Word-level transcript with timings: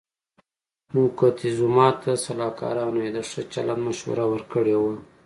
موکتیزوما 0.93 1.87
ته 2.01 2.11
سلاکارانو 2.25 2.99
یې 3.05 3.11
د 3.15 3.19
ښه 3.29 3.41
چلند 3.53 3.81
مشوره 3.87 4.25
ورکړې 4.29 4.75
وه. 4.81 4.93